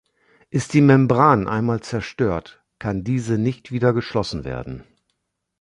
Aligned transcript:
Ist 0.49 0.73
die 0.73 0.81
Membran 0.81 1.47
einmal 1.47 1.81
zerstört, 1.81 2.63
kann 2.79 3.03
diese 3.03 3.37
nicht 3.37 3.71
wieder 3.71 3.93
geschlossen 3.93 4.45
werden. 4.45 4.83